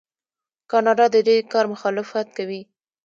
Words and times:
کاناډا 0.71 1.05
د 1.15 1.17
دې 1.27 1.37
کار 1.53 1.65
مخالفت 1.73 2.27
کوي. 2.37 2.61